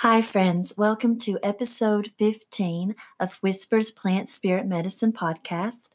Hi, 0.00 0.22
friends. 0.22 0.78
Welcome 0.78 1.18
to 1.18 1.38
episode 1.42 2.12
15 2.16 2.94
of 3.20 3.34
Whispers 3.42 3.90
Plant 3.90 4.30
Spirit 4.30 4.66
Medicine 4.66 5.12
podcast. 5.12 5.90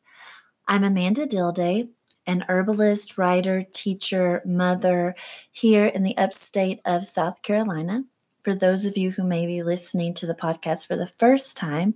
I'm 0.67 0.83
Amanda 0.83 1.25
Dilday, 1.25 1.89
an 2.27 2.45
herbalist, 2.47 3.17
writer, 3.17 3.63
teacher, 3.73 4.43
mother 4.45 5.15
here 5.51 5.87
in 5.87 6.03
the 6.03 6.15
upstate 6.17 6.81
of 6.85 7.07
South 7.07 7.41
Carolina. 7.41 8.03
For 8.43 8.53
those 8.53 8.85
of 8.85 8.95
you 8.95 9.09
who 9.09 9.23
may 9.23 9.47
be 9.47 9.63
listening 9.63 10.13
to 10.13 10.27
the 10.27 10.35
podcast 10.35 10.85
for 10.85 10.95
the 10.95 11.11
first 11.17 11.57
time, 11.57 11.95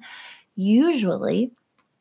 usually 0.55 1.51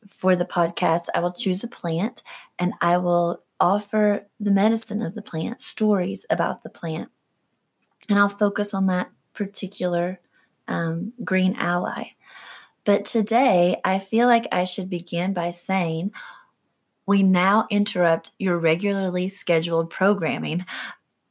for 0.08 0.34
the 0.34 0.46
podcast, 0.46 1.08
I 1.14 1.20
will 1.20 1.34
choose 1.34 1.62
a 1.62 1.68
plant 1.68 2.22
and 2.58 2.72
I 2.80 2.96
will 2.96 3.42
offer 3.60 4.26
the 4.40 4.52
medicine 4.52 5.02
of 5.02 5.14
the 5.14 5.20
plant, 5.20 5.60
stories 5.60 6.24
about 6.30 6.62
the 6.62 6.70
plant. 6.70 7.10
And 8.08 8.18
I'll 8.18 8.30
focus 8.30 8.72
on 8.72 8.86
that 8.86 9.10
particular 9.38 10.20
um, 10.66 11.12
green 11.24 11.54
ally. 11.56 12.10
But 12.84 13.04
today, 13.04 13.80
I 13.84 14.00
feel 14.00 14.26
like 14.26 14.48
I 14.50 14.64
should 14.64 14.90
begin 14.90 15.32
by 15.32 15.52
saying 15.52 16.12
we 17.06 17.22
now 17.22 17.66
interrupt 17.70 18.32
your 18.38 18.58
regularly 18.58 19.28
scheduled 19.28 19.90
programming 19.90 20.66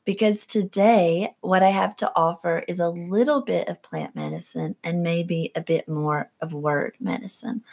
because 0.06 0.46
today, 0.46 1.34
what 1.42 1.62
I 1.62 1.70
have 1.70 1.98
to 1.98 2.10
offer 2.16 2.64
is 2.66 2.80
a 2.80 2.88
little 2.90 3.42
bit 3.42 3.68
of 3.68 3.82
plant 3.82 4.16
medicine 4.16 4.78
and 4.82 5.04
maybe 5.04 5.52
a 5.54 5.62
bit 5.62 5.90
more 5.90 6.32
of 6.40 6.54
word 6.54 6.96
medicine. 6.98 7.64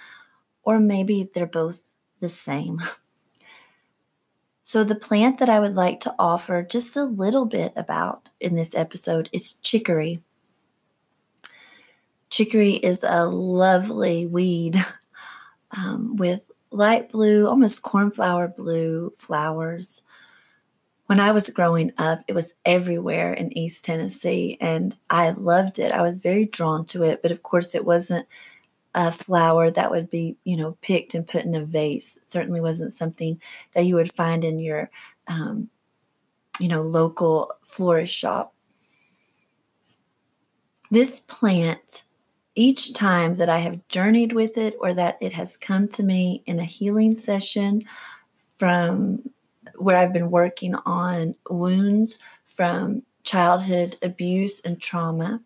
Or 0.64 0.80
maybe 0.80 1.30
they're 1.32 1.46
both 1.46 1.92
the 2.18 2.28
same. 2.28 2.82
So, 4.66 4.82
the 4.82 4.96
plant 4.96 5.38
that 5.38 5.50
I 5.50 5.60
would 5.60 5.76
like 5.76 6.00
to 6.00 6.14
offer 6.18 6.62
just 6.62 6.96
a 6.96 7.04
little 7.04 7.44
bit 7.44 7.72
about 7.76 8.30
in 8.40 8.56
this 8.56 8.74
episode 8.74 9.28
is 9.30 9.52
chicory. 9.62 10.23
Chicory 12.34 12.72
is 12.72 13.04
a 13.04 13.26
lovely 13.26 14.26
weed 14.26 14.84
um, 15.70 16.16
with 16.16 16.50
light 16.72 17.12
blue, 17.12 17.46
almost 17.46 17.82
cornflower 17.82 18.48
blue 18.48 19.12
flowers. 19.16 20.02
When 21.06 21.20
I 21.20 21.30
was 21.30 21.48
growing 21.50 21.92
up, 21.96 22.24
it 22.26 22.32
was 22.32 22.52
everywhere 22.64 23.34
in 23.34 23.56
East 23.56 23.84
Tennessee, 23.84 24.58
and 24.60 24.96
I 25.08 25.30
loved 25.30 25.78
it. 25.78 25.92
I 25.92 26.02
was 26.02 26.22
very 26.22 26.46
drawn 26.46 26.84
to 26.86 27.04
it, 27.04 27.22
but 27.22 27.30
of 27.30 27.44
course, 27.44 27.72
it 27.72 27.84
wasn't 27.84 28.26
a 28.96 29.12
flower 29.12 29.70
that 29.70 29.92
would 29.92 30.10
be, 30.10 30.36
you 30.42 30.56
know, 30.56 30.76
picked 30.80 31.14
and 31.14 31.28
put 31.28 31.44
in 31.44 31.54
a 31.54 31.64
vase. 31.64 32.16
It 32.16 32.28
certainly 32.28 32.60
wasn't 32.60 32.94
something 32.94 33.40
that 33.74 33.84
you 33.84 33.94
would 33.94 34.12
find 34.12 34.42
in 34.42 34.58
your, 34.58 34.90
um, 35.28 35.70
you 36.58 36.66
know, 36.66 36.82
local 36.82 37.52
florist 37.62 38.12
shop. 38.12 38.54
This 40.90 41.20
plant, 41.20 42.02
each 42.54 42.92
time 42.92 43.36
that 43.36 43.48
I 43.48 43.58
have 43.58 43.86
journeyed 43.88 44.32
with 44.32 44.56
it 44.56 44.76
or 44.78 44.94
that 44.94 45.18
it 45.20 45.32
has 45.32 45.56
come 45.56 45.88
to 45.88 46.02
me 46.02 46.42
in 46.46 46.58
a 46.58 46.64
healing 46.64 47.16
session 47.16 47.82
from 48.56 49.22
where 49.76 49.96
I've 49.96 50.12
been 50.12 50.30
working 50.30 50.74
on 50.86 51.34
wounds 51.50 52.18
from 52.44 53.02
childhood 53.24 53.96
abuse 54.02 54.60
and 54.60 54.80
trauma, 54.80 55.42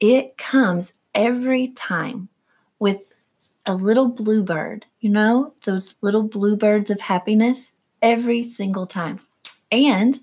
it 0.00 0.38
comes 0.38 0.92
every 1.14 1.68
time 1.68 2.28
with 2.78 3.12
a 3.66 3.74
little 3.74 4.08
bluebird, 4.08 4.86
you 5.00 5.10
know, 5.10 5.52
those 5.64 5.96
little 6.00 6.22
bluebirds 6.22 6.90
of 6.90 7.00
happiness 7.00 7.72
every 8.00 8.42
single 8.42 8.86
time. 8.86 9.20
And 9.70 10.18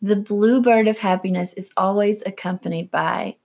the 0.00 0.16
bluebird 0.16 0.86
of 0.86 0.98
happiness 0.98 1.54
is 1.54 1.70
always 1.76 2.22
accompanied 2.24 2.90
by 2.90 3.36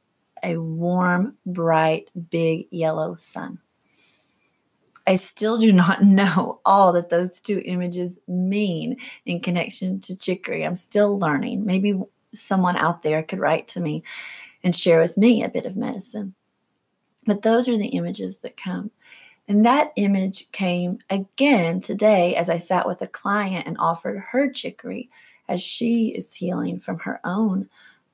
a 0.44 0.58
warm, 0.58 1.38
bright, 1.46 2.10
big 2.30 2.68
yellow 2.72 3.16
sun. 3.16 3.60
I 5.06 5.16
still 5.16 5.58
do 5.58 5.74
not 5.74 6.04
know 6.04 6.60
all 6.66 6.94
that 6.94 7.10
those 7.10 7.40
two 7.40 7.62
images 7.66 8.20
mean 8.28 8.98
in 9.26 9.40
connection 9.40 10.00
to 10.02 10.16
chicory. 10.16 10.66
I'm 10.66 10.76
still 10.76 11.18
learning. 11.18 11.66
Maybe 11.66 12.00
someone 12.34 12.78
out 12.78 13.04
there 13.04 13.24
could 13.24 13.40
write 13.40 13.68
to 13.70 13.80
me 13.80 14.04
and 14.64 14.76
share 14.76 15.00
with 15.00 15.18
me 15.18 15.44
a 15.44 15.50
bit 15.50 15.66
of 15.66 15.76
medicine. 15.76 16.34
But 17.26 17.42
those 17.42 17.68
are 17.68 17.78
the 17.78 17.88
images 17.88 18.40
that 18.40 18.58
come. 18.58 18.92
And 19.48 19.66
that 19.66 19.92
image 19.98 20.52
came 20.52 21.00
again 21.10 21.82
today 21.82 22.36
as 22.36 22.50
I 22.50 22.60
sat 22.60 22.88
with 22.88 23.02
a 23.02 23.08
client 23.08 23.68
and 23.68 23.78
offered 23.78 24.24
her 24.32 24.50
chicory 24.50 25.10
as 25.50 25.62
she 25.62 26.14
is 26.16 26.34
healing 26.34 26.80
from 26.80 27.00
her 27.00 27.20
own 27.26 27.70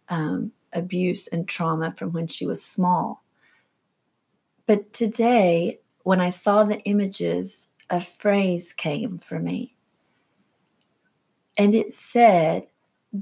um, 0.10 0.52
abuse 0.74 1.28
and 1.28 1.48
trauma 1.48 1.94
from 1.98 2.12
when 2.12 2.28
she 2.28 2.46
was 2.46 2.64
small. 2.64 3.24
But 4.66 4.94
today, 4.94 5.80
when 6.04 6.22
I 6.22 6.30
saw 6.30 6.64
the 6.64 6.80
images, 6.82 7.68
a 7.90 8.00
phrase 8.00 8.74
came 8.74 9.18
for 9.18 9.40
me. 9.40 9.76
And 11.58 11.74
it 11.74 11.94
said, 11.94 12.68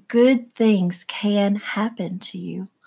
Good 0.07 0.53
things 0.53 1.05
can 1.07 1.55
happen 1.55 2.19
to 2.19 2.37
you. 2.37 2.69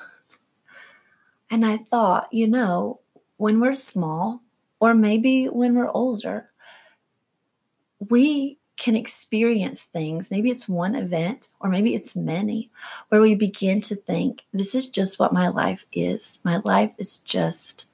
And 1.53 1.66
I 1.66 1.78
thought, 1.78 2.32
you 2.32 2.47
know, 2.47 3.00
when 3.37 3.59
we're 3.59 3.72
small, 3.72 4.41
or 4.78 4.94
maybe 4.94 5.47
when 5.47 5.75
we're 5.75 5.91
older, 5.91 6.53
we 7.98 8.59
can 8.80 8.96
experience 8.96 9.84
things. 9.84 10.30
Maybe 10.30 10.50
it's 10.50 10.66
one 10.66 10.96
event, 10.96 11.50
or 11.60 11.68
maybe 11.68 11.94
it's 11.94 12.16
many, 12.16 12.70
where 13.10 13.20
we 13.20 13.34
begin 13.34 13.82
to 13.82 13.94
think, 13.94 14.46
this 14.54 14.74
is 14.74 14.88
just 14.88 15.18
what 15.18 15.34
my 15.34 15.48
life 15.48 15.84
is. 15.92 16.41
My 16.44 16.62
life 16.64 16.91
is 16.96 17.18
just 17.18 17.86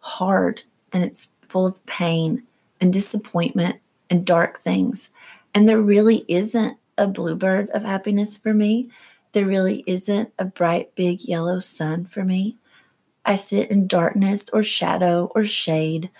hard 0.00 0.62
and 0.92 1.02
it's 1.02 1.28
full 1.40 1.66
of 1.66 1.84
pain 1.86 2.42
and 2.82 2.92
disappointment 2.92 3.80
and 4.10 4.26
dark 4.26 4.60
things. 4.60 5.08
And 5.54 5.66
there 5.66 5.80
really 5.80 6.26
isn't 6.28 6.76
a 6.98 7.06
bluebird 7.06 7.70
of 7.70 7.82
happiness 7.82 8.36
for 8.36 8.52
me. 8.52 8.90
There 9.32 9.46
really 9.46 9.84
isn't 9.86 10.34
a 10.38 10.44
bright, 10.44 10.94
big 10.94 11.22
yellow 11.22 11.60
sun 11.60 12.04
for 12.04 12.24
me. 12.24 12.58
I 13.24 13.36
sit 13.36 13.70
in 13.70 13.86
darkness 13.86 14.44
or 14.52 14.62
shadow 14.62 15.32
or 15.34 15.44
shade. 15.44 16.10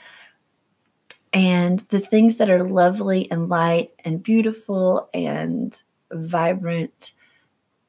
And 1.37 1.81
the 1.91 2.01
things 2.01 2.39
that 2.39 2.49
are 2.49 2.63
lovely 2.63 3.31
and 3.31 3.51
light 3.51 3.91
and 4.07 4.23
beautiful 4.23 5.11
and 5.13 5.83
vibrant 6.11 7.13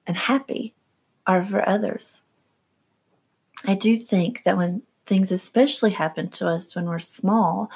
and 0.05 0.17
happy 0.17 0.73
are 1.25 1.41
for 1.41 1.67
others. 1.67 2.21
I 3.63 3.75
do 3.75 3.95
think 3.95 4.43
that 4.43 4.57
when 4.57 4.81
things 5.05 5.31
especially 5.31 5.91
happen 5.91 6.27
to 6.31 6.47
us 6.49 6.75
when 6.75 6.87
we're 6.87 6.99
small, 6.99 7.71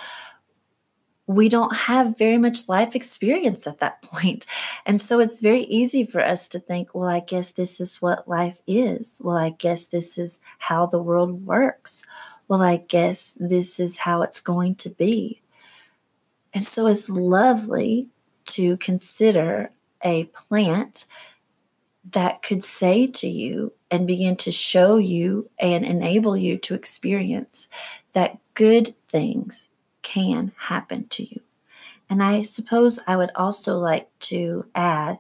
we 1.26 1.48
don't 1.48 1.74
have 1.74 2.18
very 2.18 2.38
much 2.38 2.68
life 2.68 2.94
experience 2.94 3.66
at 3.66 3.80
that 3.80 4.02
point. 4.02 4.46
And 4.86 5.00
so 5.00 5.22
it's 5.22 5.40
very 5.40 5.64
easy 5.64 6.06
for 6.06 6.20
us 6.20 6.50
to 6.50 6.60
think, 6.60 6.94
well, 6.94 7.08
I 7.08 7.22
guess 7.22 7.54
this 7.54 7.80
is 7.80 8.02
what 8.02 8.28
life 8.28 8.60
is. 8.68 9.22
Well, 9.24 9.38
I 9.38 9.52
guess 9.52 9.88
this 9.88 10.18
is 10.18 10.38
how 10.60 10.86
the 10.88 11.02
world 11.02 11.46
works. 11.46 12.04
Well, 12.50 12.62
I 12.62 12.76
guess 12.76 13.38
this 13.40 13.80
is 13.80 13.96
how 13.96 14.22
it's 14.22 14.42
going 14.42 14.76
to 14.76 14.90
be. 14.90 15.41
And 16.54 16.66
so 16.66 16.88
it's 16.88 17.10
lovely 17.10 18.10
to 18.48 18.78
consider 18.78 19.72
a 20.04 20.26
plant 20.26 21.06
that 22.12 22.42
could 22.42 22.66
say 22.66 23.08
to 23.08 23.28
you 23.28 23.74
and 23.90 24.08
begin 24.08 24.36
to 24.36 24.52
show 24.52 24.98
you 24.98 25.50
and 25.60 25.86
enable 25.86 26.36
you 26.36 26.58
to 26.58 26.74
experience 26.74 27.68
that 28.14 28.40
good 28.54 28.96
things 29.08 29.70
can 30.02 30.52
happen 30.58 31.08
to 31.10 31.24
you. 31.24 31.42
And 32.10 32.22
I 32.22 32.44
suppose 32.44 33.00
I 33.08 33.16
would 33.16 33.32
also 33.36 33.78
like 33.78 34.10
to 34.22 34.66
add 34.76 35.20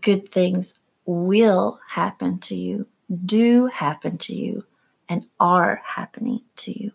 good 0.00 0.28
things 0.28 0.74
will 1.06 1.80
happen 1.88 2.38
to 2.38 2.54
you, 2.54 2.86
do 3.24 3.66
happen 3.66 4.18
to 4.18 4.34
you, 4.34 4.64
and 5.08 5.26
are 5.40 5.80
happening 5.84 6.42
to 6.56 6.82
you. 6.82 6.92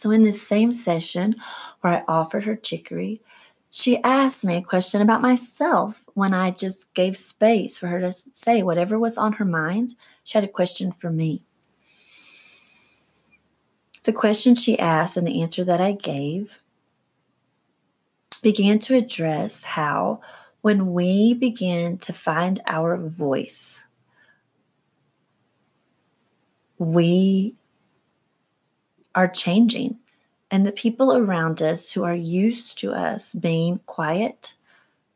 So, 0.00 0.10
in 0.12 0.24
this 0.24 0.40
same 0.40 0.72
session 0.72 1.34
where 1.82 1.92
I 1.92 2.04
offered 2.08 2.44
her 2.44 2.56
chicory, 2.56 3.20
she 3.68 4.02
asked 4.02 4.46
me 4.46 4.56
a 4.56 4.62
question 4.62 5.02
about 5.02 5.20
myself 5.20 6.06
when 6.14 6.32
I 6.32 6.52
just 6.52 6.94
gave 6.94 7.18
space 7.18 7.76
for 7.76 7.86
her 7.88 8.00
to 8.00 8.10
say 8.32 8.62
whatever 8.62 8.98
was 8.98 9.18
on 9.18 9.34
her 9.34 9.44
mind. 9.44 9.96
She 10.24 10.38
had 10.38 10.44
a 10.44 10.48
question 10.48 10.90
for 10.90 11.10
me. 11.10 11.44
The 14.04 14.14
question 14.14 14.54
she 14.54 14.78
asked 14.78 15.18
and 15.18 15.26
the 15.26 15.42
answer 15.42 15.64
that 15.64 15.82
I 15.82 15.92
gave 15.92 16.62
began 18.40 18.78
to 18.78 18.96
address 18.96 19.62
how, 19.62 20.22
when 20.62 20.94
we 20.94 21.34
begin 21.34 21.98
to 21.98 22.14
find 22.14 22.58
our 22.66 22.96
voice, 22.96 23.84
we 26.78 27.59
are 29.20 29.28
changing. 29.28 29.98
And 30.50 30.66
the 30.66 30.72
people 30.72 31.14
around 31.14 31.60
us 31.60 31.92
who 31.92 32.04
are 32.04 32.14
used 32.14 32.78
to 32.78 32.92
us 32.92 33.32
being 33.34 33.80
quiet, 33.84 34.54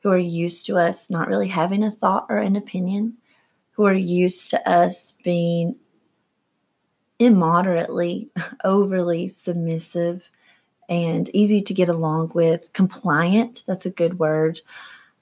who 0.02 0.10
are 0.10 0.18
used 0.18 0.66
to 0.66 0.76
us 0.76 1.08
not 1.08 1.26
really 1.26 1.48
having 1.48 1.82
a 1.82 1.90
thought 1.90 2.26
or 2.28 2.36
an 2.36 2.54
opinion, 2.54 3.16
who 3.72 3.84
are 3.84 3.94
used 3.94 4.50
to 4.50 4.70
us 4.70 5.14
being 5.24 5.76
immoderately, 7.18 8.28
overly 8.64 9.26
submissive, 9.28 10.30
and 10.86 11.30
easy 11.34 11.62
to 11.62 11.72
get 11.72 11.88
along 11.88 12.32
with, 12.34 12.72
compliant, 12.74 13.64
that's 13.66 13.86
a 13.86 13.90
good 13.90 14.18
word. 14.18 14.60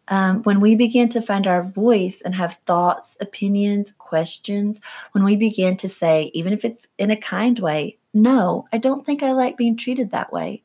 Um, 0.08 0.42
when 0.42 0.60
we 0.60 0.74
begin 0.74 1.08
to 1.10 1.22
find 1.22 1.46
our 1.46 1.62
voice 1.62 2.20
and 2.22 2.34
have 2.34 2.54
thoughts, 2.66 3.16
opinions, 3.20 3.92
questions, 3.98 4.80
when 5.12 5.24
we 5.24 5.36
begin 5.36 5.76
to 5.78 5.88
say, 5.88 6.30
even 6.34 6.52
if 6.52 6.64
it's 6.64 6.88
in 6.98 7.10
a 7.10 7.16
kind 7.16 7.58
way, 7.58 7.98
no, 8.12 8.66
I 8.72 8.78
don't 8.78 9.06
think 9.06 9.22
I 9.22 9.32
like 9.32 9.56
being 9.56 9.76
treated 9.76 10.10
that 10.10 10.32
way. 10.32 10.62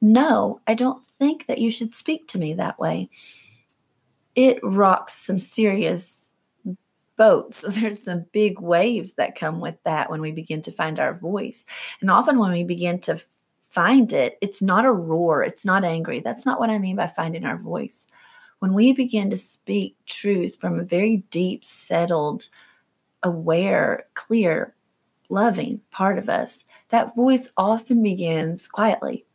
No, 0.00 0.60
I 0.66 0.74
don't 0.74 1.04
think 1.04 1.46
that 1.46 1.58
you 1.58 1.70
should 1.70 1.94
speak 1.94 2.28
to 2.28 2.38
me 2.38 2.54
that 2.54 2.78
way. 2.78 3.10
It 4.34 4.58
rocks 4.62 5.14
some 5.14 5.38
serious 5.38 6.34
boats. 7.16 7.60
There's 7.68 8.02
some 8.02 8.26
big 8.32 8.60
waves 8.60 9.14
that 9.14 9.38
come 9.38 9.60
with 9.60 9.82
that 9.84 10.10
when 10.10 10.20
we 10.20 10.32
begin 10.32 10.62
to 10.62 10.72
find 10.72 10.98
our 10.98 11.14
voice. 11.14 11.64
And 12.00 12.10
often 12.10 12.38
when 12.38 12.52
we 12.52 12.64
begin 12.64 13.00
to 13.00 13.20
find 13.70 14.12
it, 14.12 14.38
it's 14.40 14.62
not 14.62 14.86
a 14.86 14.92
roar, 14.92 15.42
it's 15.42 15.64
not 15.64 15.84
angry. 15.84 16.20
That's 16.20 16.46
not 16.46 16.58
what 16.58 16.70
I 16.70 16.78
mean 16.78 16.96
by 16.96 17.08
finding 17.08 17.44
our 17.44 17.58
voice. 17.58 18.06
When 18.60 18.74
we 18.74 18.92
begin 18.92 19.30
to 19.30 19.36
speak 19.36 19.96
truth 20.06 20.60
from 20.60 20.78
a 20.78 20.84
very 20.84 21.18
deep, 21.30 21.64
settled, 21.64 22.48
aware, 23.22 24.06
clear, 24.14 24.74
loving 25.28 25.80
part 25.90 26.18
of 26.18 26.28
us, 26.28 26.64
that 26.88 27.14
voice 27.14 27.50
often 27.56 28.02
begins 28.02 28.66
quietly, 28.66 29.26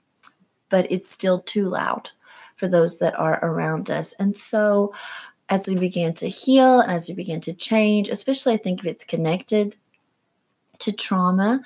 but 0.70 0.92
it's 0.92 1.10
still 1.10 1.40
too 1.40 1.70
loud 1.70 2.10
for 2.56 2.68
those 2.68 3.00
that 3.00 3.18
are 3.18 3.44
around 3.44 3.90
us. 3.90 4.14
And 4.20 4.36
so, 4.36 4.94
as 5.50 5.68
we 5.68 5.76
begin 5.76 6.14
to 6.16 6.28
heal 6.28 6.80
and 6.80 6.92
as 6.92 7.08
we 7.08 7.14
begin 7.14 7.42
to 7.42 7.54
change, 7.54 8.10
especially 8.10 8.54
I 8.54 8.58
think 8.58 8.80
if 8.80 8.86
it's 8.86 9.04
connected 9.04 9.76
to 10.80 10.92
trauma, 10.92 11.62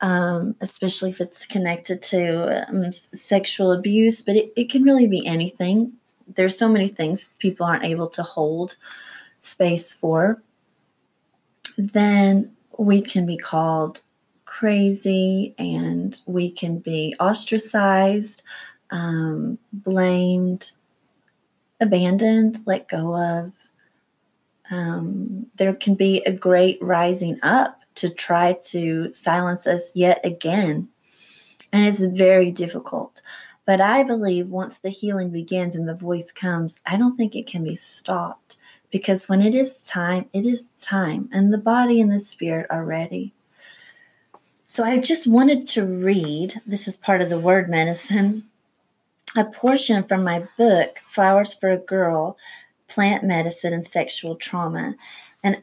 um, 0.00 0.54
especially 0.60 1.10
if 1.10 1.20
it's 1.20 1.46
connected 1.46 2.02
to 2.02 2.68
um, 2.68 2.92
sexual 2.92 3.72
abuse, 3.72 4.22
but 4.22 4.36
it, 4.36 4.52
it 4.56 4.70
can 4.70 4.82
really 4.82 5.06
be 5.06 5.26
anything. 5.26 5.92
There's 6.26 6.58
so 6.58 6.68
many 6.68 6.88
things 6.88 7.28
people 7.38 7.66
aren't 7.66 7.84
able 7.84 8.08
to 8.10 8.22
hold 8.22 8.76
space 9.38 9.92
for. 9.92 10.42
Then 11.78 12.56
we 12.78 13.00
can 13.00 13.26
be 13.26 13.36
called 13.36 14.02
crazy 14.44 15.54
and 15.58 16.20
we 16.26 16.50
can 16.50 16.78
be 16.78 17.14
ostracized, 17.20 18.42
um, 18.90 19.58
blamed, 19.72 20.72
abandoned, 21.80 22.58
let 22.66 22.88
go 22.88 23.14
of. 23.14 23.52
Um, 24.70 25.46
there 25.56 25.74
can 25.74 25.94
be 25.94 26.22
a 26.24 26.32
great 26.32 26.78
rising 26.80 27.38
up 27.42 27.80
to 27.96 28.08
try 28.08 28.58
to 28.64 29.12
silence 29.12 29.66
us 29.66 29.94
yet 29.94 30.20
again. 30.24 30.88
And 31.72 31.84
it's 31.84 32.04
very 32.04 32.50
difficult. 32.50 33.20
But 33.66 33.80
I 33.80 34.04
believe 34.04 34.48
once 34.48 34.78
the 34.78 34.90
healing 34.90 35.30
begins 35.30 35.76
and 35.76 35.88
the 35.88 35.94
voice 35.94 36.32
comes, 36.32 36.78
I 36.86 36.96
don't 36.96 37.16
think 37.16 37.34
it 37.34 37.46
can 37.46 37.64
be 37.64 37.76
stopped 37.76 38.56
because 38.90 39.28
when 39.28 39.42
it 39.42 39.54
is 39.54 39.84
time, 39.84 40.30
it 40.32 40.46
is 40.46 40.70
time, 40.80 41.28
and 41.32 41.52
the 41.52 41.58
body 41.58 42.00
and 42.00 42.10
the 42.10 42.20
spirit 42.20 42.66
are 42.70 42.84
ready. 42.84 43.34
So 44.66 44.84
I 44.84 44.98
just 44.98 45.26
wanted 45.26 45.66
to 45.68 45.84
read 45.84 46.60
this 46.64 46.88
is 46.88 46.96
part 46.96 47.20
of 47.20 47.28
the 47.28 47.38
word 47.38 47.68
medicine 47.68 48.44
a 49.36 49.44
portion 49.44 50.02
from 50.02 50.24
my 50.24 50.46
book, 50.56 51.00
Flowers 51.04 51.52
for 51.52 51.70
a 51.70 51.78
Girl 51.78 52.38
Plant 52.88 53.22
Medicine 53.22 53.74
and 53.74 53.86
Sexual 53.86 54.36
Trauma. 54.36 54.94
And 55.42 55.62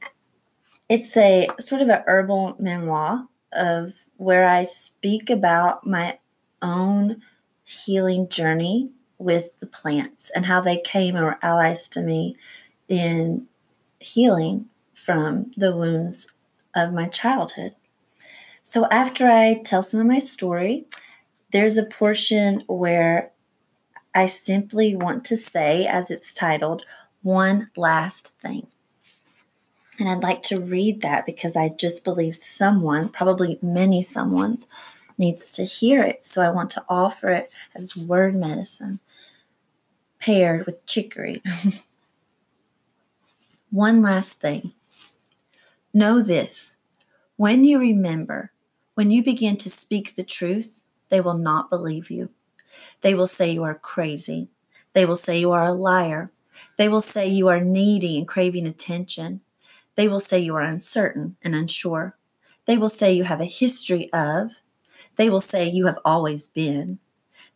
it's 0.90 1.18
a 1.18 1.48
sort 1.60 1.82
of 1.82 1.90
a 1.90 2.04
herbal 2.06 2.56
memoir 2.60 3.28
of 3.52 3.94
where 4.18 4.48
I 4.48 4.64
speak 4.64 5.30
about 5.30 5.88
my 5.88 6.20
own 6.62 7.24
healing 7.64 8.28
journey 8.30 8.92
with 9.18 9.60
the 9.60 9.68
plants 9.68 10.30
and 10.36 10.46
how 10.46 10.62
they 10.62 10.80
came 10.80 11.16
and 11.16 11.26
were 11.26 11.40
allies 11.42 11.88
to 11.90 12.02
me 12.02 12.36
in 12.88 13.48
healing 14.00 14.66
from 14.94 15.52
the 15.56 15.76
wounds 15.76 16.28
of 16.76 16.94
my 16.94 17.08
childhood. 17.08 17.76
So, 18.64 18.88
after 18.90 19.30
I 19.30 19.62
tell 19.64 19.84
some 19.84 20.00
of 20.00 20.08
my 20.08 20.20
story, 20.20 20.86
there's 21.52 21.78
a 21.78 21.86
portion 21.86 22.64
where 22.68 23.32
I 24.16 24.28
simply 24.28 24.96
want 24.96 25.26
to 25.26 25.38
say, 25.38 25.86
as 25.86 26.10
it's 26.10 26.34
titled, 26.34 26.86
one 27.22 27.70
last 27.76 28.32
thing. 28.42 28.68
And 30.00 30.10
I'd 30.10 30.24
like 30.24 30.42
to 30.44 30.60
read 30.60 31.02
that 31.02 31.26
because 31.26 31.56
I 31.56 31.70
just 31.70 32.04
believe 32.04 32.36
someone, 32.36 33.10
probably 33.10 33.60
many 33.62 34.02
someone's, 34.02 34.66
needs 35.18 35.52
to 35.54 35.64
hear 35.64 36.04
it. 36.04 36.24
So 36.24 36.42
I 36.42 36.50
want 36.50 36.72
to 36.72 36.86
offer 36.90 37.30
it 37.30 37.52
as 37.76 37.96
word 37.96 38.36
medicine 38.36 39.00
paired 40.20 40.66
with 40.66 40.86
chicory. 40.86 41.42
One 43.72 44.02
last 44.02 44.40
thing. 44.40 44.72
Know 45.94 46.22
this 46.22 46.74
when 47.36 47.64
you 47.64 47.80
remember, 47.80 48.52
when 48.94 49.12
you 49.12 49.24
begin 49.24 49.58
to 49.58 49.70
speak 49.70 50.16
the 50.16 50.24
truth, 50.24 50.80
they 51.10 51.20
will 51.20 51.38
not 51.38 51.70
believe 51.70 52.10
you. 52.10 52.30
They 53.02 53.16
will 53.16 53.28
say 53.28 53.52
you 53.52 53.64
are 53.64 53.76
crazy. 53.76 54.48
They 54.94 55.06
will 55.06 55.16
say 55.16 55.40
you 55.40 55.52
are 55.52 55.66
a 55.66 55.74
liar. 55.74 56.32
They 56.78 56.90
will 56.90 57.02
say 57.02 57.28
you 57.28 57.48
are 57.50 57.60
needy 57.60 58.18
and 58.18 58.28
craving 58.28 58.68
attention. 58.68 59.42
They 59.96 60.08
will 60.08 60.20
say 60.20 60.40
you 60.40 60.56
are 60.56 60.62
uncertain 60.62 61.36
and 61.44 61.54
unsure. 61.54 62.16
They 62.66 62.78
will 62.78 62.90
say 62.90 63.14
you 63.14 63.26
have 63.26 63.42
a 63.42 63.46
history 63.46 64.12
of. 64.14 64.62
They 65.16 65.30
will 65.30 65.42
say 65.42 65.70
you 65.70 65.86
have 65.86 66.00
always 66.04 66.48
been. 66.48 67.00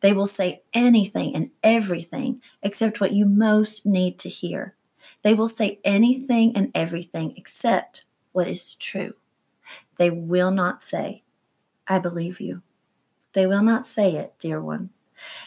They 0.01 0.13
will 0.13 0.27
say 0.27 0.61
anything 0.73 1.35
and 1.35 1.51
everything 1.63 2.41
except 2.61 3.01
what 3.01 3.13
you 3.13 3.25
most 3.25 3.85
need 3.85 4.19
to 4.19 4.29
hear. 4.29 4.75
They 5.23 5.33
will 5.33 5.47
say 5.47 5.79
anything 5.83 6.55
and 6.55 6.71
everything 6.75 7.33
except 7.35 8.05
what 8.31 8.47
is 8.47 8.75
true. 8.75 9.13
They 9.97 10.09
will 10.09 10.51
not 10.51 10.83
say, 10.83 11.23
I 11.87 11.99
believe 11.99 12.39
you. 12.39 12.61
They 13.33 13.47
will 13.47 13.63
not 13.63 13.87
say 13.87 14.15
it, 14.15 14.35
dear 14.39 14.61
one. 14.61 14.91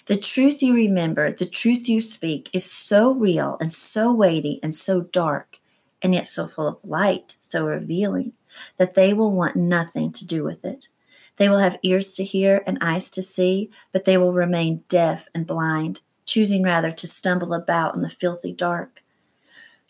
The 0.06 0.16
truth 0.16 0.62
you 0.62 0.74
remember, 0.74 1.32
the 1.32 1.46
truth 1.46 1.88
you 1.88 2.00
speak, 2.00 2.50
is 2.52 2.70
so 2.70 3.12
real 3.12 3.56
and 3.60 3.72
so 3.72 4.12
weighty 4.12 4.58
and 4.62 4.74
so 4.74 5.02
dark 5.02 5.60
and 6.02 6.14
yet 6.14 6.26
so 6.26 6.46
full 6.46 6.66
of 6.66 6.84
light, 6.84 7.36
so 7.40 7.64
revealing, 7.64 8.32
that 8.78 8.94
they 8.94 9.12
will 9.12 9.32
want 9.32 9.54
nothing 9.54 10.10
to 10.12 10.26
do 10.26 10.42
with 10.42 10.64
it. 10.64 10.88
They 11.40 11.48
will 11.48 11.60
have 11.60 11.78
ears 11.82 12.12
to 12.16 12.24
hear 12.24 12.62
and 12.66 12.76
eyes 12.82 13.08
to 13.08 13.22
see, 13.22 13.70
but 13.92 14.04
they 14.04 14.18
will 14.18 14.34
remain 14.34 14.84
deaf 14.90 15.26
and 15.34 15.46
blind, 15.46 16.02
choosing 16.26 16.62
rather 16.62 16.90
to 16.90 17.06
stumble 17.06 17.54
about 17.54 17.94
in 17.94 18.02
the 18.02 18.10
filthy 18.10 18.52
dark. 18.52 19.02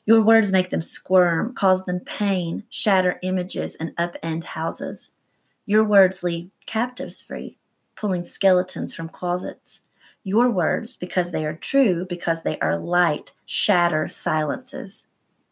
Your 0.07 0.23
words 0.23 0.53
make 0.53 0.71
them 0.71 0.81
squirm, 0.81 1.53
cause 1.53 1.85
them 1.85 1.99
pain, 1.99 2.63
shatter 2.71 3.19
images, 3.25 3.75
and 3.75 3.97
upend 3.97 4.45
houses. 4.45 5.11
Your 5.67 5.83
words 5.83 6.23
leave 6.23 6.53
captives 6.67 7.21
free, 7.21 7.59
pulling 7.97 8.25
skeletons 8.25 8.95
from 8.95 9.09
closets. 9.09 9.81
Your 10.23 10.51
words, 10.51 10.97
because 10.97 11.33
they 11.33 11.45
are 11.45 11.57
true, 11.57 12.07
because 12.09 12.45
they 12.45 12.61
are 12.61 12.79
light, 12.79 13.33
shatter 13.45 14.07
silences 14.07 15.05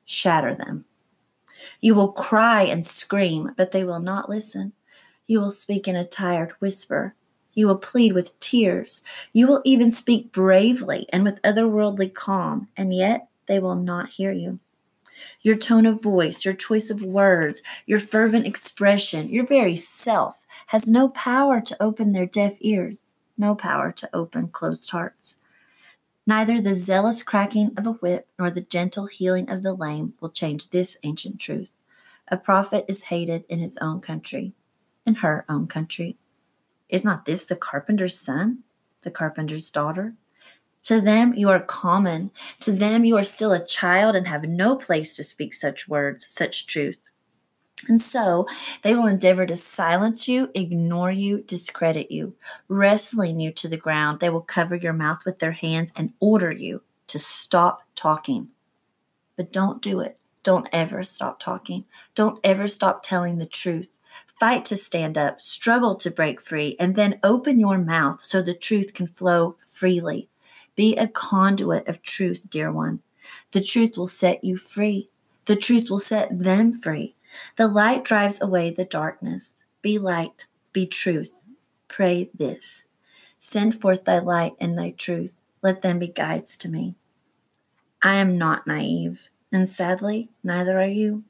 shatter 0.05 0.55
them. 0.55 0.85
You 1.81 1.97
will 1.97 2.13
cry 2.13 2.63
and 2.63 2.87
scream, 2.87 3.53
but 3.57 3.73
they 3.73 3.83
will 3.83 3.99
not 3.99 4.31
listen. 4.31 4.75
You 5.29 5.41
will 5.41 5.51
speak 5.51 5.87
in 5.87 5.95
a 5.95 6.07
tired 6.07 6.53
whisper. 6.59 7.15
You 7.53 7.67
will 7.67 7.77
plead 7.77 8.15
with 8.15 8.41
tears. 8.41 9.03
You 9.33 9.47
will 9.47 9.61
even 9.63 9.91
speak 9.91 10.33
bravely 10.33 11.07
and 11.13 11.23
with 11.23 11.43
otherworldly 11.43 12.15
calm, 12.15 12.69
and 12.77 12.95
yet 12.95 13.29
they 13.47 13.59
will 13.59 13.75
not 13.75 14.11
hear 14.11 14.33
you. 14.33 14.59
Your 15.43 15.57
tone 15.57 15.85
of 15.85 16.03
voice, 16.03 16.47
your 16.47 16.55
choice 16.55 16.89
of 16.89 17.03
words, 17.03 17.63
your 17.85 17.99
fervent 17.99 18.47
expression, 18.47 19.29
your 19.29 19.47
very 19.47 19.77
self 19.77 20.47
has 20.69 20.87
no 20.87 21.11
power 21.11 21.61
to 21.61 21.83
open 21.83 22.13
their 22.13 22.27
deaf 22.27 22.57
ears, 22.61 23.03
no 23.37 23.55
power 23.55 23.93
to 23.93 24.09
open 24.15 24.49
closed 24.49 24.91
hearts. 24.91 25.37
Neither 26.27 26.61
the 26.61 26.75
zealous 26.75 27.23
cracking 27.23 27.73
of 27.77 27.87
a 27.87 27.93
whip 27.93 28.29
nor 28.39 28.51
the 28.51 28.61
gentle 28.61 29.07
healing 29.07 29.51
of 29.51 29.63
the 29.63 29.75
lame 29.75 30.15
will 30.21 30.31
change 30.31 30.71
this 30.71 30.97
ancient 31.03 31.39
truth. 31.39 31.71
A 32.29 32.37
prophet 32.37 32.85
is 32.89 33.03
hated 33.03 33.45
in 33.49 33.59
his 33.59 33.77
own 33.81 34.01
country, 34.01 34.53
in 35.09 35.17
her 35.17 35.45
own 35.49 35.67
country. 35.67 36.17
Is 36.89 37.05
not 37.05 37.25
this 37.25 37.45
the 37.45 37.57
carpenter's 37.57 38.19
son, 38.19 38.61
the 39.03 39.11
carpenter's 39.11 39.71
daughter? 39.71 40.15
To 40.85 41.01
them 41.01 41.35
you 41.35 41.49
are 41.49 41.61
common. 41.61 42.31
To 42.61 42.73
them 42.73 43.05
you 43.05 43.17
are 43.17 43.25
still 43.25 43.53
a 43.53 43.65
child 43.65 44.15
and 44.15 44.29
have 44.29 44.45
no 44.45 44.77
place 44.77 45.13
to 45.15 45.25
speak 45.25 45.55
such 45.55 45.89
words, 45.89 46.27
such 46.29 46.67
truth. 46.67 47.01
And 47.87 48.03
so 48.03 48.47
they 48.83 48.95
will 48.95 49.07
endeavor 49.07 49.47
to 49.47 49.57
silence 49.57 50.29
you, 50.29 50.51
ignore 50.55 51.13
you, 51.13 51.43
discredit 51.43 52.11
you, 52.11 52.35
wrestling 52.69 53.41
you 53.41 53.53
to 53.53 53.69
the 53.69 53.77
ground. 53.77 54.21
They 54.21 54.31
will 54.31 54.41
cover 54.41 54.77
your 54.77 54.93
mouth 54.93 55.25
with 55.25 55.39
their 55.39 55.53
hands 55.53 55.93
and 55.97 56.13
order 56.21 56.51
you 56.51 56.83
to 57.09 57.19
stop 57.19 57.83
talking. 57.95 58.49
But 59.37 59.53
don't 59.53 59.81
do 59.81 60.01
it. 60.01 60.19
Don't 60.43 60.69
ever 60.73 61.03
stop 61.03 61.39
talking. 61.39 61.85
Don't 62.15 62.41
ever 62.43 62.67
stop 62.67 63.03
telling 63.03 63.39
the 63.39 63.47
truth. 63.47 63.98
Fight 64.39 64.65
to 64.67 64.77
stand 64.77 65.19
up, 65.19 65.41
struggle 65.41 65.97
to 65.97 66.11
break 66.11 66.41
free, 66.41 66.77
and 66.79 66.95
then 66.95 67.19
open 67.25 67.59
your 67.59 67.79
mouth 67.79 68.23
so 68.23 68.41
the 68.41 68.55
truth 68.55 68.95
can 68.95 69.09
flow 69.09 69.57
freely. 69.59 70.29
Be 70.77 70.97
a 70.97 71.09
conduit 71.09 71.89
of 71.89 72.03
truth, 72.03 72.49
dear 72.49 72.71
one. 72.71 73.03
The 73.51 73.61
truth 73.61 73.97
will 73.97 74.07
set 74.09 74.45
you 74.45 74.57
free. 74.57 75.09
The 75.47 75.57
truth 75.57 75.91
will 75.91 75.99
set 75.99 76.39
them 76.39 76.73
free. 76.73 77.17
The 77.57 77.67
light 77.67 78.05
drives 78.05 78.41
away 78.41 78.71
the 78.71 78.85
darkness. 78.85 79.55
Be 79.83 79.99
light, 79.99 80.47
be 80.73 80.87
truth. 80.87 81.33
Pray 81.89 82.31
this 82.33 82.85
Send 83.39 83.81
forth 83.81 84.05
thy 84.05 84.19
light 84.19 84.55
and 84.61 84.79
thy 84.79 84.91
truth. 84.91 85.35
Let 85.63 85.83
them 85.83 85.99
be 85.99 86.09
guides 86.09 86.57
to 86.59 86.69
me. 86.69 86.95
I 88.03 88.17
am 88.17 88.39
not 88.39 88.67
naive, 88.67 89.31
and 89.51 89.69
sadly, 89.69 90.29
neither 90.45 90.79
are 90.81 90.87
you. 90.87 91.25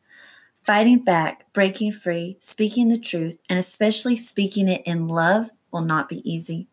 Fighting 0.69 0.99
back, 0.99 1.51
breaking 1.55 1.93
free, 1.93 2.37
speaking 2.41 2.91
the 2.91 2.99
truth, 2.99 3.41
and 3.49 3.59
especially 3.59 4.17
speaking 4.17 4.69
it 4.69 4.83
in 4.85 5.09
love 5.09 5.49
will 5.73 5.81
not 5.81 6.11
be 6.11 6.21
easy. 6.31 6.69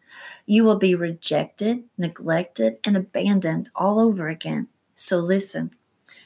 You 0.45 0.65
will 0.65 0.75
be 0.75 0.93
rejected, 0.95 1.85
neglected, 1.97 2.77
and 2.83 2.97
abandoned 2.97 3.69
all 3.73 4.01
over 4.01 4.27
again. 4.27 4.67
So 4.97 5.19
listen. 5.19 5.71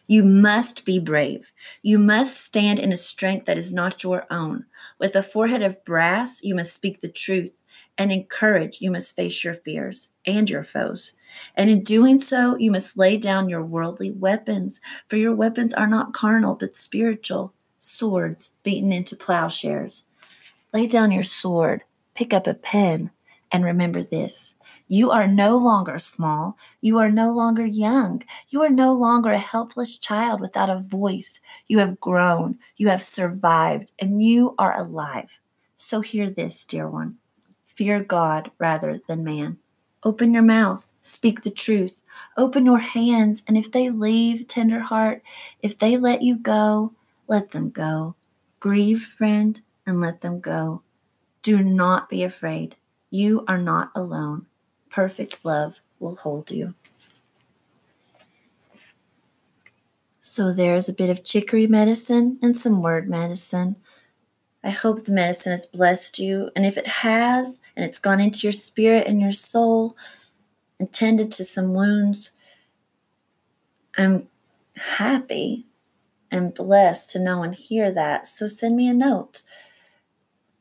You 0.08 0.24
must 0.24 0.84
be 0.84 0.98
brave. 0.98 1.52
You 1.84 2.00
must 2.00 2.44
stand 2.44 2.80
in 2.80 2.92
a 2.92 2.98
strength 2.98 3.46
that 3.46 3.60
is 3.60 3.72
not 3.72 4.04
your 4.04 4.26
own. 4.32 4.66
With 4.98 5.16
a 5.16 5.22
forehead 5.22 5.62
of 5.62 5.86
brass, 5.86 6.42
you 6.42 6.56
must 6.56 6.74
speak 6.74 7.02
the 7.02 7.08
truth. 7.08 7.54
And 8.00 8.12
in 8.12 8.24
courage, 8.24 8.82
you 8.82 8.90
must 8.90 9.16
face 9.16 9.44
your 9.44 9.54
fears 9.54 10.10
and 10.26 10.50
your 10.50 10.64
foes. 10.64 11.14
And 11.56 11.70
in 11.70 11.84
doing 11.84 12.18
so, 12.18 12.58
you 12.58 12.72
must 12.72 12.98
lay 12.98 13.18
down 13.18 13.48
your 13.48 13.64
worldly 13.64 14.10
weapons, 14.10 14.82
for 15.08 15.18
your 15.18 15.36
weapons 15.36 15.76
are 15.76 15.86
not 15.86 16.14
carnal, 16.14 16.56
but 16.56 16.76
spiritual 16.76 17.54
swords 17.80 18.52
beaten 18.64 18.92
into 18.92 19.16
plowshares. 19.16 20.06
Lay 20.74 20.88
down 20.88 21.12
your 21.12 21.24
sword, 21.24 21.84
pick 22.14 22.34
up 22.34 22.46
a 22.46 22.54
pen, 22.54 23.12
and 23.52 23.64
remember 23.64 24.04
this. 24.04 24.56
You 24.88 25.12
are 25.12 25.28
no 25.28 25.58
longer 25.58 26.00
small. 26.00 26.58
You 26.82 26.98
are 26.98 27.12
no 27.12 27.32
longer 27.32 27.66
young. 27.66 28.24
You 28.50 28.64
are 28.64 28.70
no 28.70 28.92
longer 28.92 29.32
a 29.32 29.38
helpless 29.38 29.98
child 29.98 30.42
without 30.42 30.70
a 30.70 30.80
voice. 30.80 31.40
You 31.68 31.80
have 31.80 32.00
grown. 32.00 32.58
You 32.76 32.90
have 32.90 33.04
survived, 33.04 33.92
and 34.00 34.24
you 34.24 34.56
are 34.58 34.78
alive. 34.78 35.30
So 35.78 36.02
hear 36.02 36.30
this, 36.30 36.66
dear 36.66 36.90
one. 36.90 37.18
Fear 37.66 38.04
God 38.04 38.52
rather 38.58 39.00
than 39.08 39.24
man. 39.24 39.58
Open 40.04 40.34
your 40.34 40.44
mouth, 40.44 40.92
speak 41.02 41.44
the 41.44 41.52
truth. 41.52 42.02
Open 42.38 42.66
your 42.66 42.80
hands, 42.80 43.44
and 43.48 43.58
if 43.58 43.72
they 43.72 43.90
leave, 43.90 44.48
tender 44.48 44.80
heart, 44.80 45.22
if 45.62 45.78
they 45.78 45.98
let 45.98 46.22
you 46.22 46.38
go, 46.38 46.94
let 47.30 47.52
them 47.52 47.70
go. 47.70 48.16
Grieve, 48.60 49.04
friend, 49.04 49.62
and 49.86 50.02
let 50.02 50.20
them 50.20 50.42
go. 50.42 50.82
Do 51.44 51.64
not 51.64 52.10
be 52.10 52.24
afraid. 52.24 52.76
You 53.10 53.46
are 53.48 53.58
not 53.58 53.92
alone. 53.96 54.48
Perfect 54.90 55.46
love 55.46 55.80
will 56.00 56.16
hold 56.16 56.52
you. 56.52 56.74
So 60.20 60.52
there's 60.52 60.90
a 60.90 60.94
bit 60.94 61.10
of 61.10 61.24
chicory 61.24 61.68
medicine 61.68 62.40
and 62.42 62.58
some 62.58 62.82
word 62.82 63.08
medicine. 63.08 63.78
I 64.64 64.72
hope 64.72 65.06
the 65.06 65.12
medicine 65.14 65.52
has 65.52 65.66
blessed 65.66 66.20
you. 66.20 66.50
And 66.56 66.66
if 66.66 66.78
it 66.78 66.88
has, 66.88 67.60
and 67.76 67.86
it's 67.86 68.00
gone 68.00 68.20
into 68.20 68.46
your 68.46 68.52
spirit 68.52 69.08
and 69.08 69.22
your 69.22 69.32
soul 69.32 69.96
and 70.80 70.92
tended 70.92 71.32
to 71.34 71.44
some 71.44 71.74
wounds, 71.74 72.32
I'm 73.98 74.28
happy 74.76 75.66
and 76.32 76.54
blessed 76.54 77.10
to 77.12 77.20
know 77.20 77.44
and 77.44 77.56
hear 77.56 77.92
that. 77.92 78.28
So 78.28 78.48
send 78.48 78.76
me 78.76 78.88
a 78.88 78.94
note. 78.94 79.42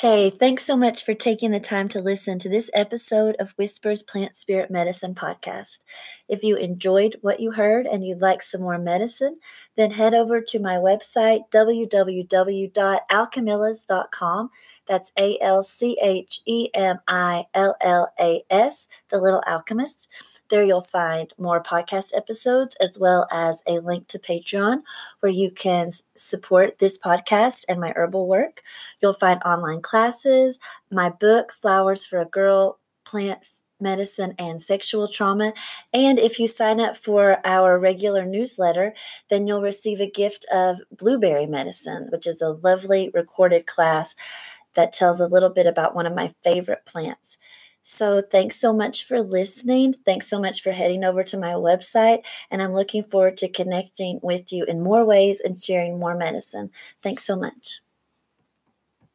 Hey, 0.00 0.28
thanks 0.28 0.66
so 0.66 0.76
much 0.76 1.06
for 1.06 1.14
taking 1.14 1.52
the 1.52 1.58
time 1.58 1.88
to 1.88 2.02
listen 2.02 2.38
to 2.40 2.50
this 2.50 2.68
episode 2.74 3.34
of 3.38 3.52
Whispers 3.52 4.02
Plant 4.02 4.36
Spirit 4.36 4.70
Medicine 4.70 5.14
podcast. 5.14 5.78
If 6.28 6.42
you 6.42 6.56
enjoyed 6.56 7.16
what 7.22 7.40
you 7.40 7.52
heard 7.52 7.86
and 7.86 8.04
you'd 8.04 8.20
like 8.20 8.42
some 8.42 8.60
more 8.60 8.76
medicine, 8.76 9.38
then 9.74 9.92
head 9.92 10.12
over 10.12 10.42
to 10.42 10.58
my 10.58 10.74
website, 10.74 11.50
www.alchemillas.com. 11.50 14.50
That's 14.86 15.12
A 15.18 15.38
L 15.40 15.62
C 15.62 15.98
H 16.02 16.42
E 16.44 16.68
M 16.74 16.98
I 17.08 17.46
L 17.54 17.74
L 17.80 18.12
A 18.20 18.42
S, 18.50 18.88
the 19.08 19.18
little 19.18 19.42
alchemist. 19.46 20.10
There 20.48 20.64
you'll 20.64 20.80
find 20.80 21.32
more 21.38 21.62
podcast 21.62 22.16
episodes 22.16 22.76
as 22.76 22.98
well 22.98 23.26
as 23.32 23.62
a 23.66 23.80
link 23.80 24.06
to 24.08 24.18
Patreon 24.18 24.82
where 25.20 25.32
you 25.32 25.50
can 25.50 25.90
support 26.16 26.78
this 26.78 26.98
podcast 26.98 27.64
and 27.68 27.80
my 27.80 27.92
herbal 27.96 28.28
work. 28.28 28.62
You'll 29.00 29.12
find 29.12 29.42
online 29.42 29.82
classes, 29.82 30.58
my 30.90 31.10
book, 31.10 31.52
Flowers 31.52 32.06
for 32.06 32.20
a 32.20 32.24
Girl, 32.24 32.78
Plants, 33.04 33.62
medicine 33.80 34.34
and 34.38 34.60
sexual 34.62 35.06
trauma. 35.08 35.52
And 35.92 36.18
if 36.18 36.38
you 36.38 36.46
sign 36.46 36.80
up 36.80 36.96
for 36.96 37.38
our 37.44 37.78
regular 37.78 38.24
newsletter, 38.24 38.94
then 39.28 39.46
you'll 39.46 39.62
receive 39.62 40.00
a 40.00 40.10
gift 40.10 40.46
of 40.52 40.80
blueberry 40.90 41.46
medicine, 41.46 42.08
which 42.10 42.26
is 42.26 42.40
a 42.40 42.50
lovely 42.50 43.10
recorded 43.12 43.66
class 43.66 44.14
that 44.74 44.92
tells 44.92 45.20
a 45.20 45.26
little 45.26 45.50
bit 45.50 45.66
about 45.66 45.94
one 45.94 46.06
of 46.06 46.14
my 46.14 46.32
favorite 46.42 46.84
plants. 46.86 47.38
So, 47.88 48.20
thanks 48.20 48.56
so 48.60 48.72
much 48.72 49.04
for 49.04 49.22
listening. 49.22 49.94
Thanks 50.04 50.26
so 50.28 50.40
much 50.40 50.60
for 50.60 50.72
heading 50.72 51.04
over 51.04 51.22
to 51.24 51.38
my 51.38 51.52
website. 51.52 52.24
And 52.50 52.60
I'm 52.60 52.74
looking 52.74 53.04
forward 53.04 53.36
to 53.38 53.48
connecting 53.48 54.18
with 54.22 54.52
you 54.52 54.64
in 54.64 54.82
more 54.82 55.04
ways 55.04 55.40
and 55.40 55.60
sharing 55.60 55.98
more 55.98 56.16
medicine. 56.16 56.70
Thanks 57.00 57.24
so 57.24 57.36
much. 57.36 57.80